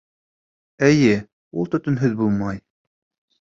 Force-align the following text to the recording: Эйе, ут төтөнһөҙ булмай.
Эйе, 0.87 1.11
ут 1.65 1.71
төтөнһөҙ 1.75 2.17
булмай. 2.23 2.59